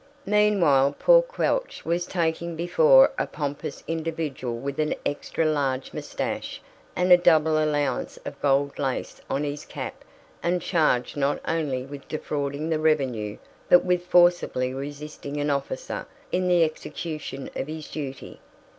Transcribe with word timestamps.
Meanwhile 0.25 0.95
poor 0.97 1.21
Quelch 1.21 1.85
was 1.85 2.07
taken 2.07 2.55
before 2.55 3.11
a 3.19 3.27
pompous 3.27 3.83
individual 3.87 4.57
with 4.57 4.79
an 4.79 4.95
extra 5.05 5.45
large 5.45 5.93
moustache 5.93 6.59
and 6.95 7.11
a 7.11 7.17
double 7.17 7.63
allowance 7.63 8.17
of 8.25 8.41
gold 8.41 8.79
lace 8.79 9.21
on 9.29 9.43
his 9.43 9.63
cap 9.63 10.03
and 10.41 10.59
charged 10.59 11.17
not 11.17 11.39
only 11.47 11.83
with 11.85 12.07
defrauding 12.07 12.67
the 12.71 12.79
revenue, 12.79 13.37
but 13.69 13.85
with 13.85 14.03
forcibly 14.07 14.73
resisting 14.73 15.37
an 15.39 15.51
officer 15.51 16.07
in 16.31 16.47
the 16.47 16.63
execution 16.63 17.51
of 17.55 17.67
his 17.67 17.87
duty. 17.87 18.39